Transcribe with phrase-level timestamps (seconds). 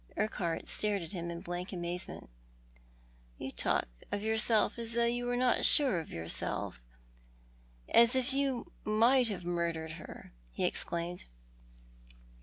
[0.17, 2.27] Urquhart stared at him in blank amazement.
[3.37, 6.81] "You talk of yourself as if you were not sure of yourself—
[7.89, 11.25] as if you might have murdered her," he exclaimed.